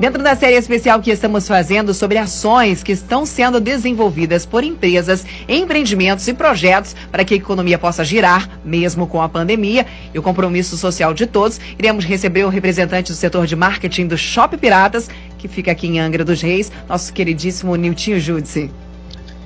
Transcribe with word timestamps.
Dentro 0.00 0.22
da 0.22 0.34
série 0.34 0.56
especial 0.56 1.02
que 1.02 1.10
estamos 1.10 1.46
fazendo 1.46 1.92
sobre 1.92 2.16
ações 2.16 2.82
que 2.82 2.90
estão 2.90 3.26
sendo 3.26 3.60
desenvolvidas 3.60 4.46
por 4.46 4.64
empresas, 4.64 5.26
empreendimentos 5.46 6.26
e 6.26 6.32
projetos 6.32 6.96
para 7.12 7.22
que 7.22 7.34
a 7.34 7.36
economia 7.36 7.78
possa 7.78 8.02
girar, 8.02 8.48
mesmo 8.64 9.06
com 9.06 9.20
a 9.20 9.28
pandemia 9.28 9.86
e 10.14 10.18
o 10.18 10.22
compromisso 10.22 10.78
social 10.78 11.12
de 11.12 11.26
todos, 11.26 11.60
iremos 11.78 12.06
receber 12.06 12.46
o 12.46 12.48
representante 12.48 13.12
do 13.12 13.14
setor 13.14 13.46
de 13.46 13.54
marketing 13.54 14.06
do 14.06 14.16
Shop 14.16 14.56
Piratas, 14.56 15.10
que 15.36 15.46
fica 15.46 15.70
aqui 15.70 15.88
em 15.88 16.00
Angra 16.00 16.24
dos 16.24 16.40
Reis, 16.40 16.72
nosso 16.88 17.12
queridíssimo 17.12 17.76
Niltinho 17.76 18.18
Júdice. 18.18 18.70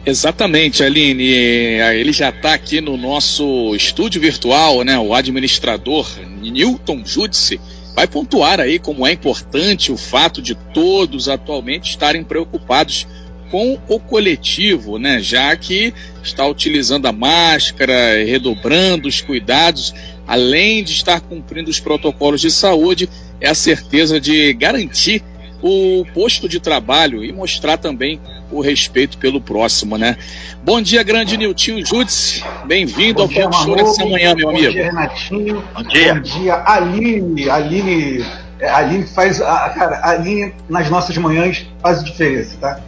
Exatamente, 0.06 0.84
Aline. 0.84 1.24
Ele 1.24 2.12
já 2.12 2.28
está 2.28 2.54
aqui 2.54 2.80
no 2.80 2.96
nosso 2.96 3.74
estúdio 3.74 4.20
virtual, 4.20 4.84
né? 4.84 4.96
O 4.98 5.14
administrador 5.14 6.08
Newton 6.40 7.02
Judice 7.04 7.58
vai 7.94 8.06
pontuar 8.06 8.60
aí 8.60 8.78
como 8.78 9.06
é 9.06 9.12
importante 9.12 9.92
o 9.92 9.96
fato 9.96 10.42
de 10.42 10.54
todos 10.54 11.28
atualmente 11.28 11.90
estarem 11.90 12.24
preocupados 12.24 13.06
com 13.50 13.78
o 13.88 14.00
coletivo, 14.00 14.98
né? 14.98 15.20
Já 15.20 15.54
que 15.54 15.94
está 16.22 16.46
utilizando 16.46 17.06
a 17.06 17.12
máscara, 17.12 18.24
redobrando 18.24 19.06
os 19.06 19.20
cuidados, 19.20 19.94
além 20.26 20.82
de 20.82 20.92
estar 20.92 21.20
cumprindo 21.20 21.70
os 21.70 21.78
protocolos 21.78 22.40
de 22.40 22.50
saúde, 22.50 23.08
é 23.40 23.48
a 23.48 23.54
certeza 23.54 24.20
de 24.20 24.52
garantir 24.54 25.22
o 25.66 26.04
posto 26.12 26.46
de 26.46 26.60
trabalho 26.60 27.24
e 27.24 27.32
mostrar 27.32 27.78
também 27.78 28.20
o 28.50 28.60
respeito 28.60 29.16
pelo 29.16 29.40
próximo, 29.40 29.96
né? 29.96 30.14
Bom 30.62 30.82
dia, 30.82 31.02
grande 31.02 31.38
Niltinho 31.38 31.84
Júdice. 31.84 32.44
Bem-vindo 32.66 33.22
ao 33.22 33.28
dia, 33.28 33.50
Show 33.50 33.74
dessa 33.74 34.04
manhã, 34.04 34.34
meu 34.34 34.48
bom 34.48 34.50
amigo. 34.50 34.66
Bom 34.66 34.72
dia, 34.72 34.84
Renatinho. 34.84 35.64
Bom 35.74 35.82
dia. 35.84 36.14
Bom 36.14 36.20
dia, 36.20 36.62
Aline. 36.66 37.48
Aline, 37.48 38.26
é, 38.60 38.68
Aline 38.68 39.06
faz. 39.06 39.38
Cara, 39.38 40.06
Aline 40.06 40.52
nas 40.68 40.90
nossas 40.90 41.16
manhãs 41.16 41.64
faz 41.80 42.04
diferença, 42.04 42.58
tá? 42.60 42.80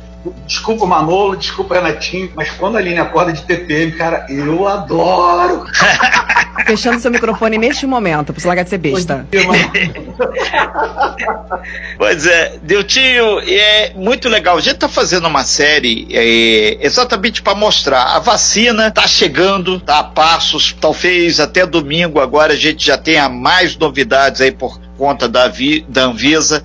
Desculpa 0.47 0.85
Manolo, 0.85 1.35
desculpa 1.35 1.77
Renatinho, 1.77 2.31
mas 2.35 2.51
quando 2.51 2.77
a 2.77 2.79
Aline 2.79 2.99
acorda 2.99 3.33
de 3.33 3.43
TPM, 3.43 3.93
cara, 3.93 4.27
eu 4.29 4.69
adoro. 4.69 5.65
Fechando 6.65 7.01
seu 7.01 7.11
microfone 7.11 7.59
neste 7.59 7.87
momento, 7.87 8.33
você 8.33 8.47
largar 8.47 8.63
de 8.63 8.71
ser 8.71 8.79
besta. 8.79 9.27
pois 11.99 12.27
é, 12.27 12.59
Deltinho, 12.63 13.41
é 13.41 13.93
muito 13.95 14.29
legal. 14.29 14.57
A 14.57 14.61
gente 14.61 14.77
tá 14.77 14.89
fazendo 14.89 15.27
uma 15.27 15.45
série 15.45 16.07
é, 16.11 16.79
exatamente 16.81 17.43
para 17.43 17.55
mostrar. 17.55 18.17
A 18.17 18.19
vacina 18.19 18.91
tá 18.91 19.07
chegando, 19.07 19.79
tá 19.81 19.99
a 19.99 20.05
passos, 20.05 20.75
talvez 20.81 21.41
até 21.41 21.67
domingo 21.67 22.21
agora 22.21 22.53
a 22.55 22.57
gente 22.57 22.87
já 22.87 22.97
tenha 22.97 23.29
mais 23.29 23.77
novidades 23.77 24.41
aí 24.41 24.53
por 24.53 24.81
conta 24.97 25.29
da, 25.29 25.49
Vi, 25.49 25.85
da 25.89 26.05
Anvisa. 26.05 26.65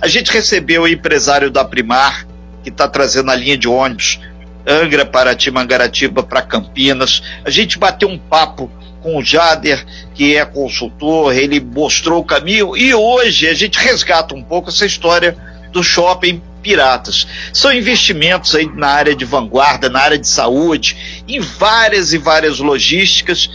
A 0.00 0.08
gente 0.08 0.32
recebeu 0.32 0.82
o 0.82 0.88
empresário 0.88 1.50
da 1.50 1.64
Primar, 1.64 2.26
que 2.62 2.70
está 2.70 2.88
trazendo 2.88 3.30
a 3.30 3.36
linha 3.36 3.56
de 3.56 3.68
ônibus 3.68 4.18
Angra 4.66 5.06
para 5.06 5.34
Timangaratiba 5.34 6.22
para 6.22 6.42
Campinas. 6.42 7.22
A 7.44 7.50
gente 7.50 7.78
bateu 7.78 8.08
um 8.08 8.18
papo 8.18 8.70
com 9.02 9.16
o 9.16 9.24
Jader, 9.24 9.84
que 10.14 10.36
é 10.36 10.44
consultor, 10.44 11.34
ele 11.34 11.60
mostrou 11.60 12.20
o 12.20 12.24
caminho 12.24 12.76
e 12.76 12.94
hoje 12.94 13.48
a 13.48 13.54
gente 13.54 13.78
resgata 13.78 14.34
um 14.34 14.42
pouco 14.42 14.68
essa 14.68 14.86
história 14.86 15.36
do 15.72 15.82
shopping 15.82 16.42
piratas. 16.62 17.26
São 17.52 17.72
investimentos 17.72 18.54
aí 18.54 18.66
na 18.66 18.88
área 18.88 19.14
de 19.14 19.24
vanguarda, 19.24 19.88
na 19.88 20.00
área 20.00 20.18
de 20.18 20.28
saúde, 20.28 21.22
em 21.26 21.40
várias 21.40 22.12
e 22.12 22.18
várias 22.18 22.58
logísticas 22.58 23.50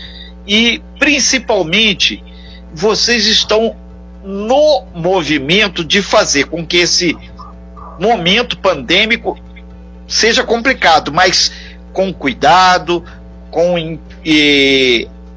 e 0.48 0.82
principalmente 1.00 2.24
vocês 2.74 3.26
estão 3.28 3.76
no 4.24 4.86
movimento 4.94 5.84
de 5.84 6.02
fazer 6.02 6.46
com 6.46 6.66
que 6.66 6.78
esse 6.78 7.16
momento 8.00 8.58
pandêmico 8.58 9.40
seja 10.08 10.44
complicado, 10.44 11.12
mas 11.12 11.52
com 11.94 12.14
cuidado, 12.14 13.04
com 13.52 13.98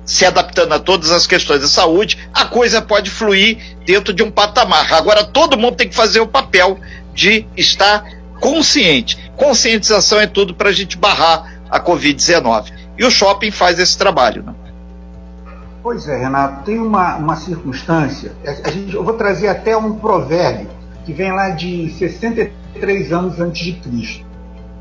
se 0.08 0.24
adaptando 0.24 0.72
a 0.72 0.78
todas 0.78 1.10
as 1.10 1.26
questões 1.26 1.60
da 1.60 1.68
saúde, 1.68 2.30
a 2.32 2.46
coisa 2.46 2.80
pode 2.80 3.10
fluir 3.10 3.76
dentro 3.84 4.14
de 4.14 4.22
um 4.22 4.30
patamar. 4.30 4.90
Agora 4.94 5.22
todo 5.22 5.58
mundo 5.58 5.76
tem 5.76 5.86
que 5.86 5.94
fazer 5.94 6.18
o 6.20 6.26
papel 6.26 6.78
de 7.12 7.44
estar 7.54 8.02
consciente. 8.40 9.30
Conscientização 9.36 10.18
é 10.18 10.26
tudo 10.26 10.54
para 10.54 10.70
a 10.70 10.72
gente 10.72 10.96
barrar 10.96 11.60
a 11.70 11.78
Covid-19. 11.78 12.72
E 12.96 13.04
o 13.04 13.10
shopping 13.10 13.50
faz 13.50 13.78
esse 13.78 13.98
trabalho. 13.98 14.42
Né? 14.42 14.54
Pois 15.82 16.08
é, 16.08 16.16
Renato, 16.16 16.64
tem 16.64 16.78
uma, 16.78 17.16
uma 17.16 17.36
circunstância, 17.36 18.32
a 18.64 18.70
gente, 18.70 18.94
eu 18.94 19.04
vou 19.04 19.12
trazer 19.12 19.48
até 19.48 19.76
um 19.76 19.92
provérbio 19.92 20.70
que 21.04 21.12
vem 21.12 21.32
lá 21.32 21.50
de 21.50 21.90
63 21.98 23.12
anos 23.12 23.38
antes 23.38 23.62
de 23.62 23.72
Cristo. 23.74 24.24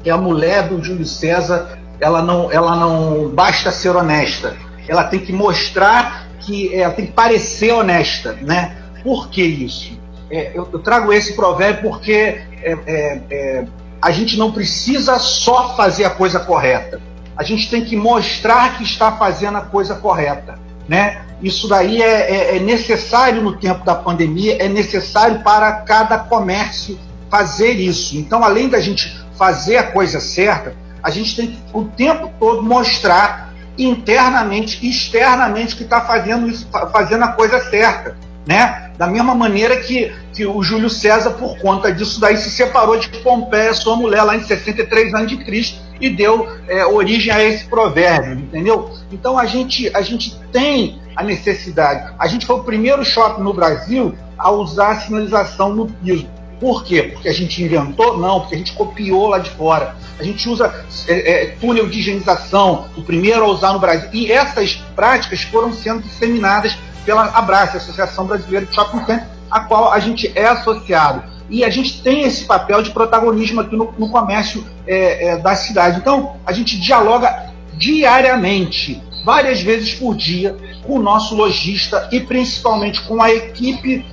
Que 0.02 0.10
é 0.10 0.14
a 0.14 0.18
mulher 0.18 0.70
do 0.70 0.82
Júlio 0.82 1.06
César, 1.06 1.78
ela 2.00 2.22
não, 2.22 2.50
ela 2.50 2.78
não 2.78 3.28
basta 3.28 3.72
ser 3.72 3.94
honesta, 3.94 4.56
ela 4.88 5.04
tem 5.04 5.20
que 5.20 5.34
mostrar 5.34 6.28
que 6.40 6.74
ela 6.74 6.94
tem 6.94 7.06
que 7.06 7.12
parecer 7.12 7.72
honesta, 7.72 8.34
né? 8.42 8.78
Por 9.04 9.30
que 9.30 9.44
isso? 9.44 9.98
É, 10.30 10.52
eu, 10.54 10.68
eu, 10.72 10.80
trago 10.80 11.14
esse 11.14 11.36
provérbio 11.36 11.90
porque 11.90 12.12
é, 12.12 12.78
é, 12.86 13.22
é, 13.30 13.66
a 14.02 14.12
gente 14.12 14.38
não 14.38 14.52
precisa 14.52 15.18
só 15.20 15.76
fazer 15.76 16.06
a 16.06 16.10
coisa 16.10 16.40
correta. 16.40 17.02
A 17.36 17.44
gente 17.44 17.70
tem 17.70 17.84
que 17.84 17.96
mostrar 17.96 18.78
que 18.78 18.84
está 18.84 19.12
fazendo 19.12 19.58
a 19.58 19.62
coisa 19.62 19.96
correta, 19.96 20.60
né? 20.88 21.22
Isso 21.42 21.68
daí 21.68 22.02
é, 22.02 22.32
é, 22.32 22.58
é 22.58 22.60
necessário 22.60 23.42
no 23.42 23.58
tempo 23.58 23.86
da 23.86 23.94
pandemia, 23.94 24.58
é 24.60 24.68
necessário 24.68 25.44
para 25.44 25.72
cada 25.72 26.18
comércio 26.18 26.98
fazer 27.30 27.74
isso. 27.74 28.18
Então, 28.18 28.44
além 28.44 28.68
da 28.68 28.80
gente 28.80 29.16
fazer 29.38 29.78
a 29.78 29.84
coisa 29.84 30.20
certa, 30.20 30.76
a 31.04 31.10
gente 31.12 31.36
tem 31.36 31.48
que 31.48 31.60
o 31.72 31.86
tempo 31.86 32.32
todo 32.40 32.64
mostrar 32.64 33.47
internamente 33.78 34.80
e 34.82 34.90
externamente 34.90 35.76
que 35.76 35.84
está 35.84 36.02
fazendo 36.02 36.48
isso, 36.48 36.68
fazendo 36.92 37.24
a 37.24 37.30
coisa 37.30 37.60
certa, 37.70 38.16
né? 38.46 38.92
Da 38.98 39.06
mesma 39.06 39.36
maneira 39.36 39.78
que, 39.78 40.12
que 40.34 40.46
o 40.46 40.64
Júlio 40.64 40.90
César, 40.90 41.32
por 41.32 41.58
conta 41.60 41.92
disso 41.92 42.20
daí, 42.20 42.38
se 42.38 42.50
separou 42.50 42.98
de 42.98 43.10
Pompeia, 43.20 43.74
sua 43.74 43.96
mulher, 43.96 44.24
lá 44.24 44.36
em 44.36 44.44
63 44.44 45.14
anos 45.14 45.30
de 45.30 45.38
Cristo, 45.38 45.80
e 46.00 46.10
deu 46.10 46.48
é, 46.68 46.86
origem 46.86 47.32
a 47.32 47.44
esse 47.44 47.66
provérbio, 47.66 48.34
entendeu? 48.34 48.92
Então 49.12 49.38
a 49.38 49.46
gente, 49.46 49.90
a 49.96 50.02
gente 50.02 50.36
tem 50.52 51.00
a 51.16 51.24
necessidade. 51.24 52.14
A 52.18 52.28
gente 52.28 52.46
foi 52.46 52.56
o 52.58 52.64
primeiro 52.64 53.04
shopping 53.04 53.42
no 53.42 53.54
Brasil 53.54 54.16
a 54.38 54.52
usar 54.52 54.92
a 54.92 55.00
sinalização 55.00 55.74
no 55.74 55.88
piso. 55.88 56.28
Por 56.60 56.84
quê? 56.84 57.04
Porque 57.04 57.30
a 57.30 57.34
gente 57.34 57.62
inventou? 57.64 58.18
Não, 58.18 58.40
porque 58.42 58.56
a 58.56 58.58
gente 58.58 58.74
copiou 58.74 59.28
lá 59.28 59.40
de 59.40 59.50
fora. 59.52 59.96
A 60.20 60.24
gente 60.24 60.50
usa 60.50 60.74
é, 61.08 61.44
é, 61.44 61.46
túnel 61.60 61.88
de 61.88 62.00
higienização, 62.00 62.88
o 62.98 63.04
primeiro 63.04 63.44
a 63.44 63.48
usar 63.48 63.74
no 63.74 63.80
Brasil. 63.80 64.10
E 64.12 64.32
essas 64.32 64.76
práticas 64.96 65.44
foram 65.44 65.72
sendo 65.72 66.02
disseminadas 66.02 66.76
pela 67.06 67.26
Abrace, 67.26 67.78
Associação 67.78 68.26
Brasileira 68.26 68.66
de 68.66 68.74
Shopping 68.74 69.06
Center, 69.06 69.28
a 69.52 69.60
qual 69.62 69.92
a 69.92 70.00
gente 70.00 70.32
é 70.36 70.48
associado. 70.48 71.24
E 71.50 71.64
a 71.64 71.70
gente 71.70 72.02
tem 72.02 72.24
esse 72.24 72.46
papel 72.46 72.82
de 72.82 72.90
protagonismo 72.90 73.62
aqui 73.62 73.76
no, 73.76 73.94
no 73.98 74.10
comércio 74.10 74.66
é, 74.86 75.28
é 75.28 75.38
da 75.38 75.56
cidade. 75.56 76.00
Então, 76.00 76.36
a 76.46 76.52
gente 76.52 76.78
dialoga 76.80 77.54
diariamente, 77.76 79.02
várias 79.24 79.62
vezes 79.62 79.94
por 79.94 80.16
dia, 80.16 80.58
com 80.84 80.96
o 80.96 81.02
nosso 81.02 81.36
lojista 81.36 82.10
e 82.12 82.20
principalmente 82.20 83.02
com 83.04 83.22
a 83.22 83.32
equipe 83.32 84.06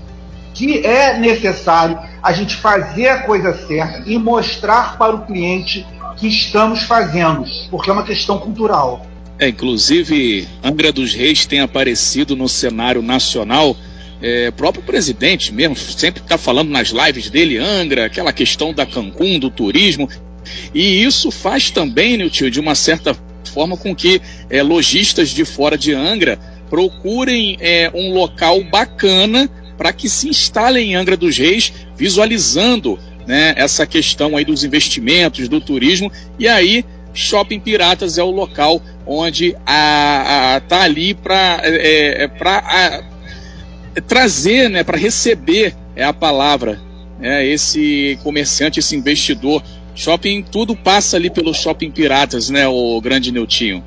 que 0.55 0.87
é 0.87 1.19
necessário 1.19 1.99
a 2.23 2.33
gente 2.33 2.57
fazer 2.57 3.09
a 3.09 3.23
coisa 3.25 3.53
certa 3.67 4.05
e 4.07 4.17
mostrar 4.17 4.97
para 4.97 5.15
o 5.15 5.27
cliente 5.27 5.85
que 6.17 6.29
estamos 6.29 6.85
fazendo, 6.85 7.45
porque 7.71 7.91
é 7.91 7.93
uma 7.93 8.05
questão 8.05 8.39
cultural. 8.39 9.05
É, 9.39 9.49
inclusive, 9.49 10.49
Angra 10.63 10.93
dos 10.93 11.13
Reis 11.13 11.45
tem 11.45 11.61
aparecido 11.61 12.37
no 12.37 12.49
cenário 12.49 13.03
nacional. 13.03 13.77
É, 14.23 14.51
próprio 14.53 14.83
presidente 14.83 15.53
mesmo 15.53 15.77
sempre 15.77 16.23
está 16.23 16.39
falando 16.39 16.71
nas 16.71 16.89
lives 16.89 17.29
dele, 17.29 17.59
Angra, 17.59 18.07
aquela 18.07 18.33
questão 18.33 18.73
da 18.73 18.87
Cancún, 18.87 19.39
do 19.39 19.51
turismo. 19.51 20.09
E 20.73 21.03
isso 21.03 21.31
faz 21.31 21.71
também, 21.71 22.17
né, 22.17 22.29
tio, 22.29 22.51
de 22.51 22.61
uma 22.61 22.75
certa 22.75 23.17
forma 23.53 23.77
com 23.77 23.95
que 23.95 24.23
é, 24.49 24.63
lojistas 24.63 25.31
de 25.31 25.45
fora 25.45 25.77
de 25.77 25.93
Angra 25.93 26.39
procurem 26.71 27.57
é, 27.61 27.91
um 27.95 28.13
local 28.15 28.63
bacana 28.65 29.51
para 29.77 29.93
que 29.93 30.09
se 30.09 30.29
instalem 30.29 30.93
em 30.93 30.95
Angra 30.95 31.17
dos 31.17 31.37
Reis, 31.37 31.73
visualizando 31.97 32.99
né, 33.27 33.55
essa 33.57 33.87
questão 33.87 34.37
aí 34.37 34.45
dos 34.45 34.65
investimentos, 34.65 35.49
do 35.49 35.61
turismo, 35.61 36.11
e 36.39 36.47
aí 36.47 36.85
Shopping 37.15 37.61
Piratas 37.61 38.19
é 38.19 38.23
o 38.23 38.31
local 38.31 38.83
onde 39.07 39.57
a, 39.65 40.57
a 40.57 40.61
tá 40.61 40.83
ali 40.83 41.15
para 41.15 41.61
é, 41.63 42.25
é, 42.25 42.29
para 42.29 43.05
trazer, 44.07 44.69
né, 44.69 44.83
para 44.83 44.99
receber 44.99 45.75
é 45.95 46.05
a 46.05 46.13
palavra, 46.13 46.81
né, 47.19 47.47
esse 47.47 48.19
comerciante, 48.23 48.81
esse 48.81 48.97
investidor. 48.97 49.63
Shopping, 49.95 50.43
tudo 50.43 50.75
passa 50.75 51.17
ali 51.17 51.31
pelo 51.31 51.55
Shopping 51.55 51.91
Piratas, 51.93 52.51
né, 52.51 52.67
o 52.67 53.01
grande 53.01 53.31
Neutinho. 53.31 53.85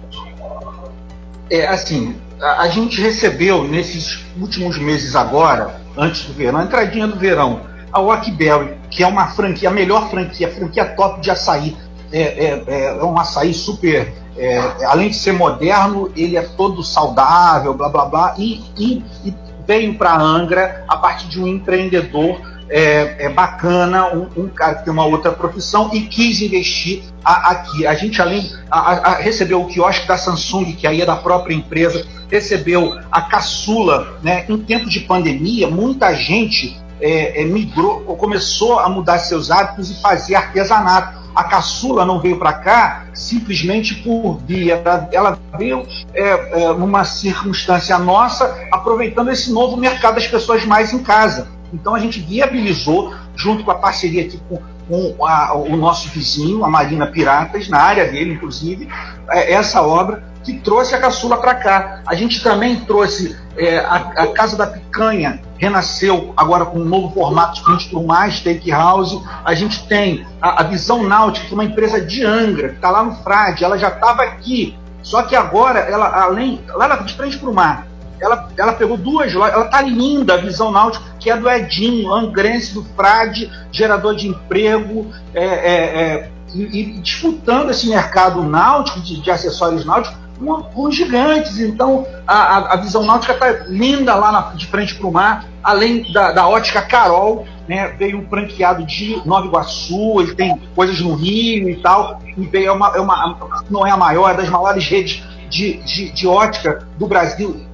É 1.50 1.68
assim, 1.68 2.16
a, 2.42 2.68
gente 2.68 3.02
recebeu 3.02 3.64
nesses 3.64 4.24
últimos 4.40 4.78
meses 4.78 5.16
agora, 5.16 5.82
antes 5.98 6.26
do 6.26 6.34
verão, 6.34 6.60
a 6.60 6.64
entradinha 6.64 7.08
do 7.08 7.18
verão, 7.18 7.62
a 7.92 8.00
Oakberry, 8.00 8.78
que 8.90 9.04
é 9.04 9.08
uma 9.08 9.28
franquia, 9.28 9.70
a 9.70 9.72
melhor 9.74 10.10
franquia, 10.10 10.48
a 10.48 10.52
franquia 10.52 10.86
top 10.86 11.22
de 11.22 11.32
açaí. 11.32 11.76
É, 12.12 12.22
é, 12.22 12.64
é, 12.68 12.86
é 12.98 13.04
um 13.04 13.18
açaí 13.18 13.54
super. 13.54 14.14
É, 14.38 14.60
além 14.86 15.10
de 15.10 15.16
ser 15.16 15.34
moderno, 15.34 16.12
ele 16.16 16.38
é 16.38 16.42
todo 16.42 16.84
saudável, 16.84 17.74
blá 17.74 17.90
blá 17.90 18.06
blá, 18.06 18.36
e, 18.38 18.64
e, 18.78 19.04
e 19.26 19.36
veio 19.66 19.98
para 19.98 20.16
Angra 20.16 20.86
a 20.88 20.96
partir 20.96 21.28
de 21.28 21.42
um 21.42 21.48
empreendedor 21.48 22.40
é, 22.70 23.26
é, 23.26 23.30
bacana, 23.30 24.14
um, 24.14 24.30
um, 24.36 24.48
cara 24.50 24.76
que 24.76 24.84
tem 24.84 24.94
uma 24.94 25.06
outra 25.06 25.32
profissão 25.32 25.90
e 25.94 26.02
quis 26.02 26.42
investir 26.42 27.04
a, 27.24 27.52
aqui. 27.52 27.86
A 27.88 27.94
gente, 27.94 28.22
além, 28.22 28.52
a, 28.70 28.80
a, 28.80 29.16
recebeu 29.16 29.62
o 29.62 29.68
quiosque 29.68 30.08
da 30.08 30.18
Samsung, 30.18 30.74
que 30.74 30.86
aí 30.86 31.02
é 31.02 31.06
da 31.06 31.16
própria 31.16 31.56
empresa, 31.56 32.06
recebeu 32.30 32.98
a 33.12 33.22
caçula, 33.22 34.18
né? 34.22 34.46
Em 34.50 34.58
tempo 34.58 34.90
de 34.90 35.02
pandemia, 35.02 35.70
muita 35.70 36.14
gente 36.14 36.78
é, 37.00 37.42
é, 37.42 37.46
migrou, 37.46 38.02
começou 38.18 38.80
a 38.80 38.90
mudar 38.90 39.20
seus 39.20 39.50
hábitos 39.52 39.90
e 39.92 40.02
fazer 40.02 40.36
artesanato. 40.36 41.18
A 41.36 41.44
caçula 41.44 42.04
não 42.04 42.20
veio 42.20 42.40
para 42.40 42.52
cá 42.52 43.06
simplesmente 43.14 43.94
por 43.96 44.40
via, 44.40 44.82
ela 45.12 45.38
veio 45.56 45.86
é, 46.14 46.24
é, 46.64 46.74
numa 46.74 47.04
circunstância 47.04 47.98
nossa, 48.00 48.58
aproveitando 48.72 49.30
esse 49.30 49.52
novo 49.52 49.78
mercado 49.78 50.16
das 50.16 50.28
pessoas 50.28 50.66
mais 50.66 50.92
em 50.94 51.04
casa. 51.04 51.48
Então 51.74 51.94
a 51.94 52.00
gente 52.00 52.20
viabilizou, 52.20 53.14
junto 53.36 53.64
com 53.64 53.72
a 53.72 53.76
parceria 53.76 54.24
aqui 54.24 54.40
com, 54.50 54.60
com 54.88 55.26
a, 55.26 55.54
o 55.54 55.76
nosso 55.76 56.10
vizinho, 56.10 56.64
a 56.64 56.70
Marina 56.70 57.08
Piratas, 57.08 57.68
na 57.68 57.80
área 57.80 58.10
dele, 58.10 58.34
inclusive, 58.34 58.88
é, 59.30 59.54
essa 59.54 59.82
obra 59.82 60.24
que 60.44 60.54
trouxe 60.60 60.96
a 60.96 61.00
caçula 61.00 61.38
para 61.38 61.56
cá. 61.56 62.02
A 62.08 62.16
gente 62.16 62.42
também 62.42 62.78
trouxe 62.78 63.38
é, 63.58 63.80
a, 63.80 63.96
a, 63.96 64.28
Casa 64.28 64.56
da 64.56 64.68
Picanha, 64.68 65.42
renasceu 65.58 66.34
agora 66.38 66.66
com 66.66 66.80
um 66.80 66.86
novo 66.86 67.14
formato 67.14 67.56
de 67.56 67.64
frente 67.64 67.90
por 67.90 68.04
mais, 68.06 68.36
steakhouse. 68.36 69.22
A 69.44 69.54
gente 69.54 69.86
tem 69.88 70.26
a, 70.42 70.62
a 70.62 70.64
Visão 70.64 71.04
Náutica, 71.04 71.48
que 71.48 71.54
é 71.54 71.56
uma 71.56 71.66
empresa 71.66 72.00
de 72.00 72.24
Angra, 72.24 72.70
que 72.70 72.76
está 72.76 72.90
lá 72.90 73.04
no 73.04 73.16
Frade, 73.16 73.64
ela 73.64 73.78
já 73.78 73.90
estava 73.90 74.24
aqui. 74.24 74.78
Só 75.04 75.24
que 75.24 75.36
agora, 75.36 75.80
ela 75.80 76.24
além, 76.24 76.62
lá 76.68 76.96
de 76.98 77.14
frente 77.14 77.38
para 77.38 77.50
o 77.50 77.54
mar, 77.54 77.87
ela, 78.20 78.50
ela 78.58 78.74
pegou 78.74 78.98
duas 78.98 79.34
lojas, 79.34 79.56
ela 79.56 79.66
tá 79.66 79.82
linda, 79.82 80.36
a 80.36 80.38
visão 80.38 80.72
náutica, 80.72 81.06
que 81.20 81.30
é 81.30 81.38
do 81.38 81.50
Edinho, 81.50 82.14
angrense 82.14 82.74
do 82.74 82.84
Frade, 82.96 83.52
gerador 83.72 84.16
de 84.16 84.28
emprego, 84.28 85.12
é, 85.34 85.46
é, 85.46 86.02
é, 86.02 86.32
e, 86.54 86.62
e, 86.62 87.00
disputando 87.00 87.70
esse 87.70 87.88
mercado 87.88 88.44
náutico, 88.44 89.00
de, 89.02 89.22
de 89.22 89.32
acessórios 89.32 89.86
náuticos, 89.86 90.18
com, 90.40 90.64
com, 90.64 90.92
gigantes. 90.92 91.60
Então, 91.60 92.06
a, 92.26 92.74
a, 92.74 92.76
visão 92.78 93.04
náutica 93.04 93.34
está 93.34 93.66
linda 93.68 94.16
lá 94.16 94.32
na, 94.32 94.42
de 94.54 94.68
frente 94.68 94.96
para 94.96 95.08
o 95.08 95.12
mar, 95.12 95.46
além 95.64 96.12
da, 96.12 96.32
da 96.32 96.48
ótica 96.48 96.82
Carol, 96.82 97.46
né, 97.68 97.90
veio 97.90 98.20
um 98.20 98.28
franqueado 98.28 98.86
de 98.86 99.22
Nova 99.26 99.48
Iguaçu, 99.48 100.22
ele 100.22 100.36
tem 100.36 100.62
coisas 100.74 101.00
no 101.02 101.16
Rio 101.16 101.70
e 101.70 101.76
tal, 101.78 102.22
e 102.38 102.46
veio 102.46 102.68
é 102.68 102.72
uma, 102.72 102.96
é 102.96 103.00
uma 103.00 103.38
não 103.70 103.86
é 103.86 103.92
a 103.92 103.98
maior, 103.98 104.32
é 104.32 104.34
das 104.36 104.50
maiores 104.50 104.88
redes 104.88 105.24
de, 105.50 105.78
de, 105.84 106.12
de 106.12 106.28
ótica 106.28 106.88
do 106.98 107.08
Brasil, 107.08 107.67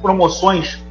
promoções 0.00 0.82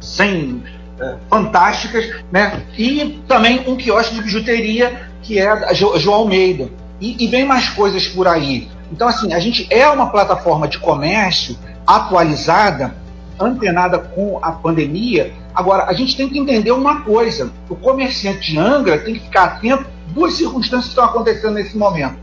sem 0.00 0.62
é, 1.00 1.16
fantásticas, 1.28 2.14
né? 2.30 2.62
E 2.76 3.22
também 3.26 3.64
um 3.66 3.76
quiosque 3.76 4.14
de 4.14 4.22
bijuteria 4.22 5.08
que 5.22 5.38
é 5.38 5.48
a 5.48 5.72
jo, 5.72 5.98
jo 5.98 6.12
Almeida. 6.12 6.68
E, 7.00 7.24
e 7.24 7.26
vem 7.26 7.44
mais 7.44 7.68
coisas 7.70 8.06
por 8.06 8.28
aí. 8.28 8.68
Então, 8.92 9.08
assim, 9.08 9.32
a 9.32 9.40
gente 9.40 9.66
é 9.70 9.88
uma 9.88 10.10
plataforma 10.10 10.68
de 10.68 10.78
comércio 10.78 11.58
atualizada, 11.86 12.94
antenada 13.40 13.98
com 13.98 14.38
a 14.40 14.52
pandemia. 14.52 15.32
Agora, 15.54 15.84
a 15.84 15.92
gente 15.92 16.16
tem 16.16 16.28
que 16.28 16.38
entender 16.38 16.70
uma 16.70 17.00
coisa: 17.00 17.50
o 17.68 17.74
comerciante 17.74 18.52
de 18.52 18.58
Angra 18.58 18.98
tem 18.98 19.14
que 19.14 19.20
ficar 19.20 19.44
atento 19.44 19.86
duas 20.08 20.34
circunstâncias 20.34 20.84
que 20.84 20.90
estão 20.90 21.04
acontecendo 21.04 21.54
nesse 21.54 21.76
momento. 21.76 22.16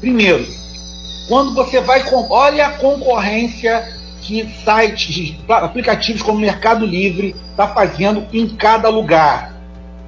Primeiro, 0.00 0.44
quando 1.28 1.54
você 1.54 1.80
vai 1.80 2.02
com. 2.04 2.26
Olha 2.30 2.66
a 2.66 2.70
concorrência 2.70 3.86
que 4.26 4.48
sites, 4.64 5.36
aplicativos 5.48 6.20
como 6.20 6.40
Mercado 6.40 6.84
Livre 6.84 7.36
está 7.50 7.68
fazendo 7.68 8.26
em 8.32 8.48
cada 8.48 8.88
lugar. 8.88 9.54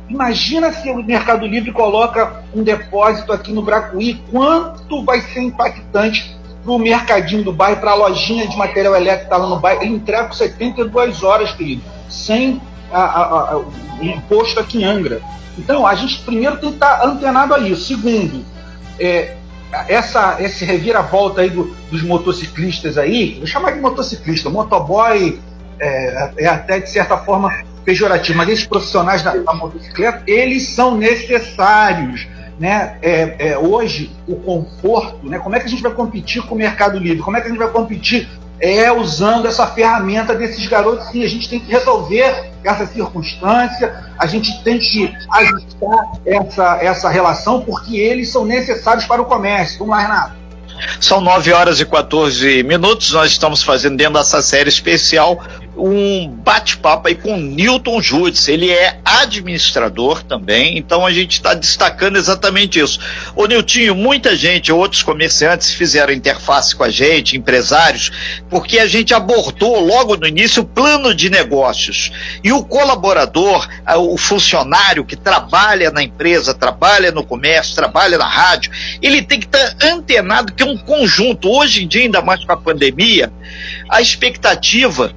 Imagina 0.09 0.73
se 0.73 0.91
o 0.91 1.03
Mercado 1.05 1.47
Livre 1.47 1.71
coloca 1.71 2.43
um 2.55 2.63
depósito 2.63 3.33
aqui 3.33 3.53
no 3.53 3.63
Bracuí, 3.63 4.21
quanto 4.31 5.05
vai 5.05 5.21
ser 5.21 5.41
impactante 5.41 6.37
para 6.65 6.73
o 6.73 6.79
mercadinho 6.79 7.45
do 7.45 7.53
bairro, 7.53 7.81
para 7.81 7.93
a 7.93 7.95
lojinha 7.95 8.49
de 8.49 8.57
material 8.57 8.97
elétrico 8.97 9.29
que 9.29 9.35
está 9.35 9.37
lá 9.37 9.49
no 9.49 9.61
bairro. 9.61 9.83
Ele 9.83 9.95
entrega 9.95 10.25
por 10.25 10.35
72 10.35 11.23
horas, 11.23 11.53
querido, 11.53 11.83
sem 12.09 12.61
a, 12.91 13.01
a, 13.01 13.23
a, 13.53 13.59
o 13.59 13.73
imposto 14.03 14.59
aqui 14.59 14.79
em 14.79 14.85
Angra. 14.85 15.21
Então, 15.57 15.87
a 15.87 15.95
gente 15.95 16.21
primeiro 16.21 16.57
tem 16.57 16.71
que 16.71 16.77
estar 16.77 17.05
antenado 17.05 17.55
a 17.55 17.59
isso. 17.59 17.87
Segundo, 17.87 18.45
é, 18.99 19.37
essa, 19.89 20.37
esse 20.41 20.65
reviravolta 20.65 21.43
aí 21.43 21.51
do, 21.51 21.75
dos 21.91 22.03
motociclistas 22.03 22.97
aí, 22.97 23.35
vou 23.39 23.47
chamar 23.47 23.73
de 23.73 23.81
motociclista, 23.81 24.49
motoboy 24.49 25.39
é, 25.81 26.33
é, 26.39 26.47
até 26.47 26.81
de 26.81 26.91
certa 26.91 27.17
forma 27.19 27.53
pejorativo, 27.85 28.37
mas 28.37 28.49
esses 28.49 28.67
profissionais 28.67 29.23
da, 29.23 29.37
da 29.37 29.55
motocicleta, 29.55 30.23
eles 30.27 30.69
são 30.69 30.97
necessários. 30.97 32.27
Né? 32.59 32.99
É, 33.01 33.51
é, 33.51 33.59
hoje, 33.59 34.11
o 34.27 34.35
conforto, 34.35 35.29
né? 35.29 35.39
como 35.39 35.55
é 35.55 35.61
que 35.61 35.67
a 35.67 35.69
gente 35.69 35.83
vai 35.83 35.93
competir 35.93 36.43
com 36.43 36.57
o 36.57 36.59
Mercado 36.59 36.99
Livre? 36.99 37.23
Como 37.23 37.37
é 37.37 37.41
que 37.41 37.47
a 37.47 37.51
gente 37.51 37.59
vai 37.59 37.71
competir 37.71 38.29
é 38.61 38.91
usando 38.93 39.47
essa 39.47 39.67
ferramenta 39.67 40.35
desses 40.35 40.67
garotos. 40.67 41.09
Sim, 41.09 41.25
a 41.25 41.29
gente 41.29 41.49
tem 41.49 41.61
que 41.61 41.71
resolver 41.71 42.53
essa 42.65 42.87
circunstância, 42.87 44.13
a 44.19 44.27
gente 44.27 44.63
tem 44.63 44.79
que 44.79 45.13
ajustar 45.31 46.13
essa, 46.27 46.79
essa 46.83 47.09
relação, 47.09 47.61
porque 47.63 47.97
eles 47.97 48.31
são 48.31 48.45
necessários 48.45 49.07
para 49.07 49.23
o 49.23 49.25
comércio. 49.25 49.79
Vamos 49.79 49.97
lá, 49.97 50.03
Renato. 50.03 50.39
São 51.01 51.21
9 51.21 51.53
horas 51.53 51.81
e 51.81 51.87
14 51.87 52.63
minutos. 52.63 53.13
Nós 53.13 53.31
estamos 53.33 53.63
fazendo 53.63 53.97
dentro 53.97 54.15
dessa 54.15 54.43
série 54.43 54.69
especial 54.69 55.41
um 55.79 56.29
bate-papo 56.29 57.09
aí 57.09 57.15
com 57.15 57.37
Newton 57.37 58.03
Judes. 58.03 58.49
Ele 58.49 58.71
é 58.71 58.99
administrador 59.05 60.23
também, 60.23 60.77
então 60.77 61.07
a 61.07 61.13
gente 61.13 61.33
está 61.33 61.55
destacando 61.55 62.17
exatamente 62.17 62.81
isso. 62.81 62.99
Ô 63.37 63.47
Niltinho, 63.47 63.95
muita 63.95 64.35
gente, 64.35 64.73
outros 64.73 65.03
comerciantes 65.03 65.73
fizeram 65.73 66.13
interface 66.13 66.75
com 66.75 66.83
a 66.83 66.91
gente, 66.91 67.37
empresários, 67.37 68.11
porque 68.51 68.79
a 68.79 68.87
gente 68.87 69.15
abordou 69.15 69.81
logo 69.81 70.17
no 70.17 70.27
início 70.27 70.63
o 70.63 70.67
plano 70.67 71.15
de 71.15 71.31
negócios. 71.31 72.11
E 72.43 72.53
o 72.53 72.65
colaborador, 72.65 73.69
o 73.97 74.17
funcionário 74.17 75.05
que 75.05 75.17
trabalha 75.17 75.91
na 75.91 76.03
empresa, 76.03 76.53
trabalha 76.53 77.13
no 77.13 77.25
comércio, 77.25 77.75
trabalha 77.75 78.19
na 78.19 78.29
rádio, 78.29 78.73
ele 79.01 79.23
tem 79.23 79.39
que 79.39 79.47
estar 79.47 79.75
tá 79.75 79.87
antenado 79.87 80.53
que 80.53 80.63
é 80.63 80.67
um 80.67 80.77
conjunto. 80.77 81.49
Hoje 81.49 81.85
em 81.85 81.89
dia, 81.89 82.03
ainda 82.03 82.21
mais 82.21 82.45
com 82.45 82.53
a 82.53 82.57
pandemia, 82.57 83.33
a 83.89 84.01
expectativa 84.01 85.15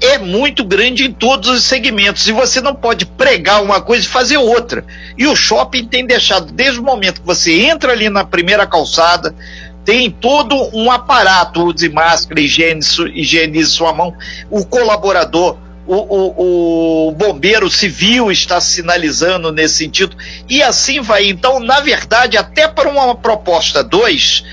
é 0.00 0.18
muito 0.18 0.64
grande 0.64 1.04
em 1.04 1.12
todos 1.12 1.48
os 1.48 1.64
segmentos 1.64 2.26
e 2.28 2.32
você 2.32 2.60
não 2.60 2.74
pode 2.74 3.06
pregar 3.06 3.62
uma 3.62 3.80
coisa 3.80 4.04
e 4.04 4.08
fazer 4.08 4.36
outra. 4.36 4.84
E 5.16 5.26
o 5.26 5.36
shopping 5.36 5.86
tem 5.86 6.06
deixado, 6.06 6.52
desde 6.52 6.80
o 6.80 6.82
momento 6.82 7.20
que 7.20 7.26
você 7.26 7.60
entra 7.62 7.92
ali 7.92 8.08
na 8.08 8.24
primeira 8.24 8.66
calçada, 8.66 9.34
tem 9.84 10.10
todo 10.10 10.54
um 10.76 10.90
aparato 10.90 11.72
de 11.72 11.88
máscara, 11.88 12.40
higienize, 12.40 13.02
higienize 13.14 13.70
sua 13.70 13.92
mão, 13.92 14.14
o 14.50 14.64
colaborador, 14.64 15.58
o, 15.86 15.94
o, 15.94 17.08
o, 17.08 17.12
bombeiro 17.12 17.68
civil 17.68 18.32
está 18.32 18.58
sinalizando 18.60 19.52
nesse 19.52 19.76
sentido, 19.76 20.16
e 20.48 20.62
assim 20.62 21.00
vai. 21.02 21.28
Então, 21.28 21.60
na 21.60 21.80
verdade, 21.80 22.38
até 22.38 22.66
para 22.66 22.88
uma 22.88 23.14
proposta 23.14 23.84
2, 23.84 24.44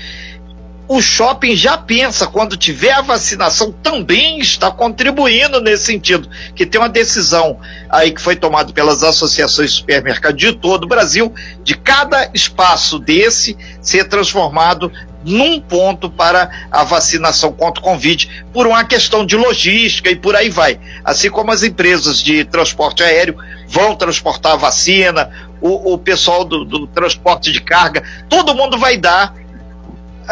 o 0.88 1.00
shopping 1.00 1.54
já 1.54 1.78
pensa, 1.78 2.26
quando 2.26 2.56
tiver 2.56 2.92
a 2.92 3.00
vacinação, 3.00 3.72
também 3.72 4.40
está 4.40 4.70
contribuindo 4.70 5.60
nesse 5.60 5.84
sentido, 5.84 6.28
que 6.54 6.66
tem 6.66 6.80
uma 6.80 6.88
decisão 6.88 7.58
aí 7.88 8.10
que 8.10 8.20
foi 8.20 8.36
tomada 8.36 8.72
pelas 8.72 9.02
associações 9.02 9.70
de 9.70 9.76
supermercados 9.76 10.38
de 10.38 10.52
todo 10.52 10.84
o 10.84 10.88
Brasil, 10.88 11.32
de 11.62 11.76
cada 11.76 12.30
espaço 12.34 12.98
desse 12.98 13.56
ser 13.80 14.08
transformado 14.08 14.92
num 15.24 15.60
ponto 15.60 16.10
para 16.10 16.50
a 16.70 16.82
vacinação 16.82 17.52
contra 17.52 17.80
o 17.80 17.84
Covid, 17.84 18.44
por 18.52 18.66
uma 18.66 18.84
questão 18.84 19.24
de 19.24 19.36
logística 19.36 20.10
e 20.10 20.16
por 20.16 20.34
aí 20.34 20.50
vai. 20.50 20.80
Assim 21.04 21.30
como 21.30 21.52
as 21.52 21.62
empresas 21.62 22.20
de 22.20 22.44
transporte 22.44 23.02
aéreo 23.02 23.36
vão 23.68 23.94
transportar 23.94 24.52
a 24.52 24.56
vacina, 24.56 25.30
o, 25.60 25.94
o 25.94 25.98
pessoal 25.98 26.44
do, 26.44 26.64
do 26.64 26.86
transporte 26.88 27.52
de 27.52 27.60
carga, 27.60 28.02
todo 28.28 28.54
mundo 28.54 28.76
vai 28.76 28.96
dar 28.96 29.32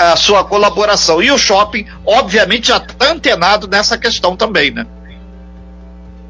a 0.01 0.17
sua 0.17 0.45
colaboração. 0.45 1.23
E 1.23 1.31
o 1.31 1.39
shopping, 1.39 1.87
obviamente, 2.07 2.69
já 2.69 2.79
está 2.79 3.11
antenado 3.11 3.69
nessa 3.69 3.99
questão 3.99 4.37
também, 4.37 4.71
né? 4.71 4.87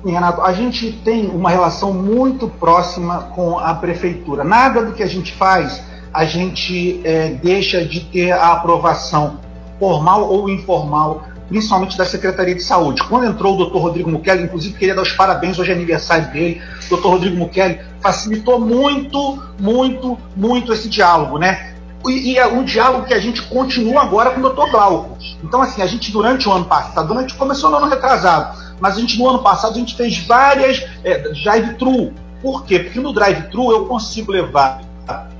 Renato, 0.04 0.40
a 0.40 0.52
gente 0.52 0.92
tem 1.04 1.26
uma 1.26 1.50
relação 1.50 1.92
muito 1.92 2.48
próxima 2.48 3.30
com 3.34 3.58
a 3.58 3.74
prefeitura. 3.74 4.42
Nada 4.42 4.82
do 4.82 4.92
que 4.92 5.02
a 5.02 5.06
gente 5.06 5.32
faz, 5.34 5.82
a 6.12 6.24
gente 6.24 7.00
é, 7.04 7.28
deixa 7.28 7.84
de 7.84 8.00
ter 8.00 8.32
a 8.32 8.52
aprovação 8.52 9.38
formal 9.78 10.28
ou 10.28 10.48
informal 10.48 11.24
principalmente 11.50 11.98
da 11.98 12.04
Secretaria 12.04 12.54
de 12.54 12.62
Saúde. 12.62 13.02
Quando 13.08 13.26
entrou 13.26 13.54
o 13.54 13.56
doutor 13.58 13.82
Rodrigo 13.82 14.08
Mukeli, 14.08 14.44
inclusive 14.44 14.78
queria 14.78 14.94
dar 14.94 15.02
os 15.02 15.10
parabéns, 15.12 15.58
hoje 15.58 15.72
é 15.72 15.74
aniversário 15.74 16.30
dele, 16.32 16.62
doutor 16.88 17.10
Rodrigo 17.10 17.36
Mukeli 17.36 17.80
facilitou 18.00 18.60
muito, 18.60 19.42
muito, 19.58 20.16
muito 20.36 20.72
esse 20.72 20.88
diálogo, 20.88 21.38
né? 21.38 21.69
E, 22.08 22.38
é 22.38 22.46
um 22.46 22.64
diálogo 22.64 23.06
que 23.06 23.14
a 23.14 23.20
gente 23.20 23.42
continua 23.42 24.02
agora 24.02 24.30
com 24.30 24.38
o 24.38 24.42
doutor 24.42 24.70
Glauco. 24.70 25.18
Então, 25.42 25.60
assim, 25.60 25.82
a 25.82 25.86
gente 25.86 26.10
durante 26.10 26.48
o 26.48 26.52
ano 26.52 26.64
passado, 26.64 27.08
durante 27.08 27.34
começou 27.34 27.70
no 27.70 27.76
ano 27.76 27.88
retrasado, 27.88 28.58
mas 28.80 28.96
a 28.96 29.00
gente 29.00 29.18
no 29.18 29.28
ano 29.28 29.40
passado 29.40 29.72
a 29.72 29.78
gente 29.78 29.94
fez 29.94 30.18
várias 30.18 30.86
é, 31.04 31.18
drive-thru. 31.42 32.12
Por 32.40 32.64
quê? 32.64 32.78
Porque 32.78 33.00
no 33.00 33.12
drive-thru 33.12 33.70
eu 33.70 33.86
consigo 33.86 34.32
levar 34.32 34.80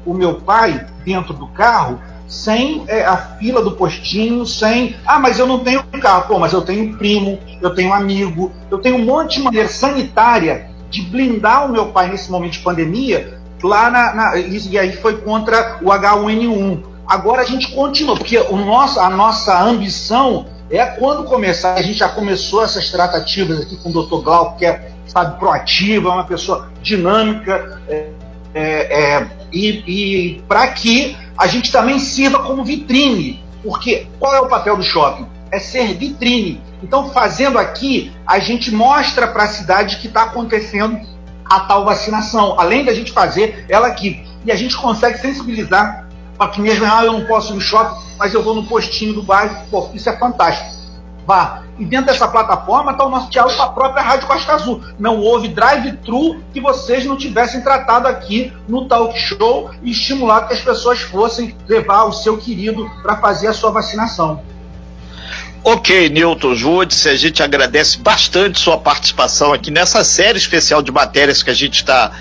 o 0.04 0.12
meu 0.12 0.34
pai 0.34 0.86
dentro 1.04 1.32
do 1.32 1.46
carro 1.48 2.00
sem 2.26 2.84
é, 2.86 3.04
a 3.04 3.16
fila 3.16 3.60
do 3.60 3.72
postinho, 3.72 4.46
sem. 4.46 4.94
Ah, 5.04 5.18
mas 5.18 5.38
eu 5.38 5.46
não 5.46 5.58
tenho 5.58 5.82
carro. 6.00 6.28
Pô, 6.28 6.38
mas 6.38 6.52
eu 6.52 6.62
tenho 6.62 6.96
primo, 6.96 7.38
eu 7.60 7.74
tenho 7.74 7.92
amigo, 7.92 8.52
eu 8.70 8.78
tenho 8.78 8.96
um 8.96 9.04
monte 9.04 9.38
de 9.38 9.42
maneira 9.42 9.68
sanitária 9.68 10.70
de 10.88 11.02
blindar 11.02 11.66
o 11.66 11.72
meu 11.72 11.86
pai 11.86 12.08
nesse 12.08 12.30
momento 12.30 12.52
de 12.52 12.58
pandemia, 12.60 13.39
lá 13.62 13.90
na. 13.90 14.14
na 14.14 14.36
e 14.36 14.78
aí 14.78 14.92
foi 14.96 15.18
contra 15.18 15.78
o 15.82 15.86
H1N1. 15.86 16.82
Agora 17.06 17.42
a 17.42 17.44
gente 17.44 17.72
continua, 17.72 18.16
porque 18.16 18.38
o 18.38 18.56
nosso, 18.56 19.00
a 19.00 19.10
nossa 19.10 19.60
ambição 19.62 20.46
é 20.70 20.86
quando 20.86 21.24
começar. 21.24 21.74
A 21.74 21.82
gente 21.82 21.98
já 21.98 22.08
começou 22.08 22.62
essas 22.62 22.90
tratativas 22.90 23.60
aqui 23.60 23.76
com 23.76 23.90
o 23.90 23.92
Dr. 23.92 24.22
Glauco, 24.22 24.58
que 24.58 24.66
é, 24.66 24.92
sabe, 25.06 25.38
proativa, 25.38 26.08
é 26.08 26.12
uma 26.12 26.24
pessoa 26.24 26.70
dinâmica. 26.82 27.80
É, 27.88 28.10
é, 28.54 29.14
é, 29.14 29.26
e, 29.52 29.82
e 29.86 30.42
para 30.42 30.66
que 30.68 31.16
a 31.36 31.46
gente 31.46 31.72
também 31.72 31.98
sirva 31.98 32.40
como 32.40 32.64
vitrine. 32.64 33.42
Porque 33.62 34.06
qual 34.18 34.34
é 34.34 34.40
o 34.40 34.48
papel 34.48 34.76
do 34.76 34.82
shopping? 34.82 35.26
É 35.50 35.58
ser 35.58 35.94
vitrine. 35.94 36.60
Então, 36.82 37.10
fazendo 37.10 37.58
aqui, 37.58 38.12
a 38.26 38.38
gente 38.38 38.72
mostra 38.72 39.26
para 39.26 39.44
a 39.44 39.48
cidade 39.48 39.96
que 39.96 40.06
está 40.06 40.22
acontecendo 40.24 40.98
a 41.50 41.60
tal 41.60 41.84
vacinação, 41.84 42.54
além 42.58 42.84
da 42.84 42.94
gente 42.94 43.10
fazer 43.10 43.66
ela 43.68 43.88
aqui. 43.88 44.24
E 44.44 44.52
a 44.52 44.56
gente 44.56 44.76
consegue 44.76 45.18
sensibilizar 45.18 46.06
para 46.38 46.48
que 46.48 46.60
mesmo, 46.60 46.86
ah, 46.86 47.04
eu 47.04 47.12
não 47.12 47.26
posso 47.26 47.52
ir 47.52 47.56
no 47.56 47.60
shopping, 47.60 48.00
mas 48.16 48.32
eu 48.32 48.42
vou 48.42 48.54
no 48.54 48.64
postinho 48.64 49.12
do 49.12 49.22
bairro. 49.22 49.56
Pô, 49.68 49.90
isso 49.92 50.08
é 50.08 50.16
fantástico. 50.16 50.70
Vá. 51.26 51.62
E 51.78 51.84
dentro 51.84 52.06
dessa 52.06 52.28
plataforma 52.28 52.92
está 52.92 53.04
o 53.04 53.10
nosso 53.10 53.30
diálogo 53.30 53.56
com 53.56 53.62
a 53.62 53.68
própria 53.68 54.02
Rádio 54.02 54.26
Costa 54.26 54.52
Azul. 54.52 54.80
Não 54.98 55.18
houve 55.18 55.48
drive-thru 55.48 56.40
que 56.52 56.60
vocês 56.60 57.04
não 57.04 57.16
tivessem 57.16 57.62
tratado 57.62 58.06
aqui 58.06 58.52
no 58.68 58.86
talk 58.86 59.18
show 59.18 59.70
e 59.82 59.90
estimulado 59.90 60.48
que 60.48 60.54
as 60.54 60.60
pessoas 60.60 61.00
fossem 61.00 61.56
levar 61.66 62.04
o 62.04 62.12
seu 62.12 62.38
querido 62.38 62.88
para 63.02 63.16
fazer 63.16 63.48
a 63.48 63.52
sua 63.52 63.70
vacinação. 63.70 64.42
Ok, 65.62 66.08
Newton 66.08 66.54
Woods, 66.54 67.06
a 67.06 67.14
gente 67.14 67.42
agradece 67.42 67.98
bastante 67.98 68.58
sua 68.58 68.78
participação 68.78 69.52
aqui 69.52 69.70
nessa 69.70 70.02
série 70.02 70.38
especial 70.38 70.80
de 70.80 70.90
matérias 70.90 71.42
que 71.42 71.50
a 71.50 71.54
gente 71.54 71.74
está 71.74 72.12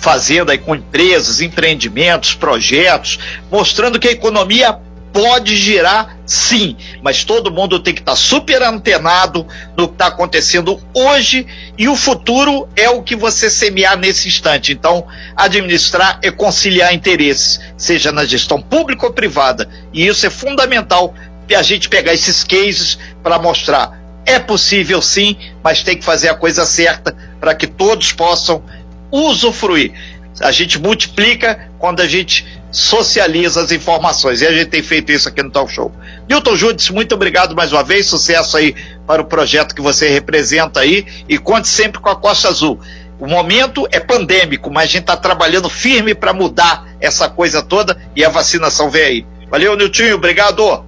fazendo 0.00 0.50
aí 0.50 0.58
com 0.58 0.74
empresas, 0.74 1.40
empreendimentos, 1.40 2.34
projetos, 2.34 3.20
mostrando 3.50 4.00
que 4.00 4.08
a 4.08 4.12
economia 4.12 4.76
pode 5.12 5.56
girar 5.56 6.18
sim, 6.26 6.76
mas 7.02 7.24
todo 7.24 7.50
mundo 7.50 7.80
tem 7.80 7.94
que 7.94 8.00
estar 8.00 8.12
tá 8.12 8.16
super 8.16 8.62
antenado 8.62 9.46
no 9.76 9.88
que 9.88 9.94
está 9.94 10.08
acontecendo 10.08 10.80
hoje 10.92 11.46
e 11.78 11.88
o 11.88 11.96
futuro 11.96 12.68
é 12.76 12.90
o 12.90 13.02
que 13.02 13.16
você 13.16 13.48
semear 13.48 13.96
nesse 13.96 14.28
instante. 14.28 14.72
Então, 14.72 15.06
administrar 15.34 16.18
é 16.22 16.30
conciliar 16.30 16.92
interesses, 16.92 17.60
seja 17.76 18.12
na 18.12 18.24
gestão 18.24 18.60
pública 18.60 19.06
ou 19.06 19.12
privada, 19.12 19.68
e 19.92 20.06
isso 20.06 20.26
é 20.26 20.30
fundamental 20.30 21.14
a 21.54 21.62
gente 21.62 21.88
pegar 21.88 22.12
esses 22.12 22.44
cases 22.44 22.98
para 23.22 23.38
mostrar. 23.38 23.98
É 24.24 24.38
possível 24.38 25.00
sim, 25.00 25.36
mas 25.62 25.82
tem 25.82 25.96
que 25.96 26.04
fazer 26.04 26.28
a 26.28 26.34
coisa 26.34 26.66
certa 26.66 27.16
para 27.40 27.54
que 27.54 27.66
todos 27.66 28.12
possam 28.12 28.62
usufruir. 29.10 29.92
A 30.40 30.52
gente 30.52 30.78
multiplica 30.78 31.68
quando 31.78 32.00
a 32.00 32.06
gente 32.06 32.46
socializa 32.70 33.62
as 33.62 33.72
informações. 33.72 34.40
E 34.40 34.46
a 34.46 34.52
gente 34.52 34.68
tem 34.68 34.82
feito 34.82 35.10
isso 35.10 35.28
aqui 35.28 35.42
no 35.42 35.50
Talk 35.50 35.72
Show. 35.72 35.92
Newton 36.28 36.56
Judice, 36.56 36.92
muito 36.92 37.14
obrigado 37.14 37.56
mais 37.56 37.72
uma 37.72 37.82
vez. 37.82 38.06
Sucesso 38.06 38.56
aí 38.56 38.74
para 39.06 39.22
o 39.22 39.24
projeto 39.24 39.74
que 39.74 39.80
você 39.80 40.08
representa 40.08 40.80
aí. 40.80 41.06
E 41.28 41.38
conte 41.38 41.68
sempre 41.68 42.00
com 42.00 42.08
a 42.08 42.16
Costa 42.16 42.48
Azul. 42.48 42.78
O 43.18 43.26
momento 43.26 43.88
é 43.90 43.98
pandêmico, 43.98 44.70
mas 44.70 44.84
a 44.84 44.92
gente 44.92 45.00
está 45.00 45.16
trabalhando 45.16 45.68
firme 45.68 46.14
para 46.14 46.32
mudar 46.32 46.86
essa 47.00 47.28
coisa 47.28 47.62
toda 47.62 48.00
e 48.14 48.24
a 48.24 48.28
vacinação 48.28 48.90
vem 48.90 49.02
aí. 49.02 49.26
Valeu, 49.50 49.76
Niltinho. 49.76 50.14
Obrigado. 50.14 50.87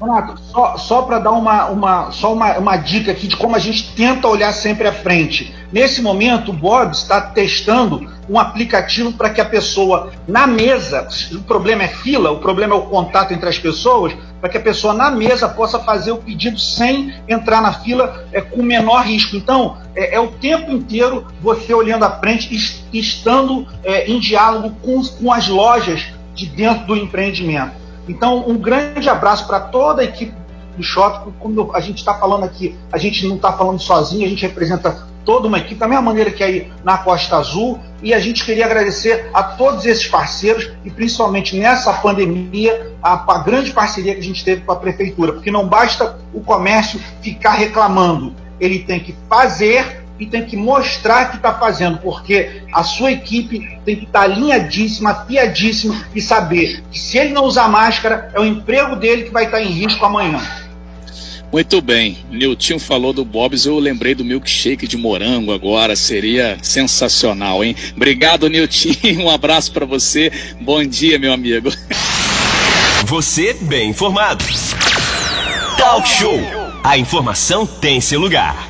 Renato, 0.00 0.40
só, 0.40 0.76
só 0.76 1.02
para 1.02 1.18
dar 1.18 1.32
uma, 1.32 1.66
uma, 1.66 2.10
só 2.12 2.32
uma, 2.32 2.56
uma 2.58 2.76
dica 2.76 3.10
aqui 3.10 3.26
de 3.26 3.36
como 3.36 3.56
a 3.56 3.58
gente 3.58 3.92
tenta 3.94 4.28
olhar 4.28 4.52
sempre 4.52 4.86
à 4.86 4.92
frente. 4.92 5.54
Nesse 5.72 6.00
momento, 6.00 6.50
o 6.50 6.54
Bob 6.54 6.92
está 6.92 7.20
testando 7.20 8.08
um 8.28 8.38
aplicativo 8.38 9.12
para 9.12 9.30
que 9.30 9.40
a 9.40 9.44
pessoa 9.44 10.12
na 10.26 10.46
mesa, 10.46 11.08
o 11.32 11.40
problema 11.40 11.82
é 11.82 11.88
fila, 11.88 12.30
o 12.30 12.38
problema 12.38 12.74
é 12.74 12.78
o 12.78 12.82
contato 12.82 13.32
entre 13.32 13.48
as 13.48 13.58
pessoas, 13.58 14.14
para 14.40 14.48
que 14.48 14.56
a 14.56 14.60
pessoa 14.60 14.94
na 14.94 15.10
mesa 15.10 15.48
possa 15.48 15.80
fazer 15.80 16.12
o 16.12 16.18
pedido 16.18 16.58
sem 16.58 17.12
entrar 17.26 17.60
na 17.60 17.72
fila 17.72 18.24
é, 18.32 18.40
com 18.40 18.62
menor 18.62 19.04
risco. 19.04 19.36
Então, 19.36 19.78
é, 19.96 20.14
é 20.14 20.20
o 20.20 20.28
tempo 20.28 20.70
inteiro 20.70 21.26
você 21.40 21.74
olhando 21.74 22.04
à 22.04 22.10
frente 22.10 22.48
e 22.92 22.98
estando 22.98 23.66
é, 23.82 24.08
em 24.08 24.20
diálogo 24.20 24.70
com, 24.80 25.02
com 25.02 25.32
as 25.32 25.48
lojas 25.48 26.06
de 26.34 26.46
dentro 26.46 26.86
do 26.86 26.96
empreendimento. 26.96 27.77
Então, 28.08 28.48
um 28.48 28.56
grande 28.56 29.08
abraço 29.08 29.46
para 29.46 29.60
toda 29.60 30.02
a 30.02 30.04
equipe 30.04 30.32
do 30.76 30.82
shopping. 30.82 31.32
Como 31.38 31.70
a 31.74 31.80
gente 31.80 31.98
está 31.98 32.14
falando 32.14 32.44
aqui, 32.44 32.76
a 32.90 32.98
gente 32.98 33.26
não 33.26 33.36
está 33.36 33.52
falando 33.52 33.78
sozinho, 33.78 34.24
a 34.24 34.28
gente 34.28 34.42
representa 34.42 35.06
toda 35.24 35.46
uma 35.46 35.58
equipe, 35.58 35.74
da 35.74 35.86
mesma 35.86 36.00
maneira 36.00 36.30
que 36.30 36.42
aí 36.42 36.72
na 36.82 36.96
Costa 36.96 37.36
Azul. 37.36 37.78
E 38.02 38.14
a 38.14 38.18
gente 38.18 38.44
queria 38.44 38.64
agradecer 38.64 39.28
a 39.34 39.42
todos 39.42 39.84
esses 39.84 40.06
parceiros 40.06 40.70
e 40.84 40.90
principalmente 40.90 41.54
nessa 41.54 41.92
pandemia, 41.92 42.92
a, 43.02 43.34
a 43.34 43.38
grande 43.40 43.72
parceria 43.72 44.14
que 44.14 44.20
a 44.20 44.24
gente 44.24 44.42
teve 44.42 44.62
com 44.62 44.72
a 44.72 44.76
prefeitura, 44.76 45.34
porque 45.34 45.50
não 45.50 45.68
basta 45.68 46.18
o 46.32 46.40
comércio 46.40 46.98
ficar 47.20 47.52
reclamando, 47.52 48.32
ele 48.58 48.78
tem 48.78 49.00
que 49.00 49.14
fazer 49.28 50.02
e 50.18 50.26
tem 50.26 50.44
que 50.44 50.56
mostrar 50.56 51.30
que 51.30 51.36
está 51.36 51.54
fazendo, 51.54 51.98
porque 51.98 52.62
a 52.72 52.82
sua 52.82 53.12
equipe 53.12 53.78
tem 53.84 53.96
que 53.96 54.04
estar 54.04 54.20
tá 54.20 54.24
alinhadíssima, 54.24 55.10
afiadíssima 55.10 56.06
e 56.14 56.20
saber 56.20 56.82
que 56.90 56.98
se 56.98 57.18
ele 57.18 57.32
não 57.32 57.44
usar 57.44 57.68
máscara, 57.68 58.30
é 58.34 58.40
o 58.40 58.44
emprego 58.44 58.96
dele 58.96 59.24
que 59.24 59.30
vai 59.30 59.44
estar 59.44 59.58
tá 59.58 59.62
em 59.62 59.70
risco 59.70 60.04
amanhã. 60.04 60.40
Muito 61.50 61.80
bem, 61.80 62.18
Nilton 62.30 62.78
falou 62.78 63.10
do 63.10 63.24
Bob's, 63.24 63.64
eu 63.64 63.78
lembrei 63.78 64.14
do 64.14 64.22
milkshake 64.22 64.86
de 64.86 64.98
morango 64.98 65.50
agora, 65.50 65.96
seria 65.96 66.58
sensacional, 66.60 67.64
hein? 67.64 67.74
Obrigado, 67.96 68.50
Nilton, 68.50 68.90
um 69.24 69.30
abraço 69.30 69.72
para 69.72 69.86
você, 69.86 70.30
bom 70.60 70.84
dia, 70.84 71.18
meu 71.18 71.32
amigo. 71.32 71.70
Você 73.06 73.54
bem 73.62 73.90
informado. 73.90 74.44
Talk 75.78 76.06
Show, 76.06 76.38
a 76.84 76.98
informação 76.98 77.64
tem 77.64 77.98
seu 78.00 78.20
lugar. 78.20 78.67